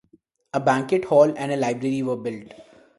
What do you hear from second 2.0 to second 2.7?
were built.